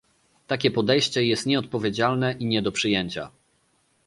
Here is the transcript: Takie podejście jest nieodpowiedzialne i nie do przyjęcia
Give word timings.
Takie 0.47 0.71
podejście 0.71 1.23
jest 1.25 1.45
nieodpowiedzialne 1.45 2.33
i 2.33 2.45
nie 2.45 2.61
do 2.61 2.71
przyjęcia 2.71 3.31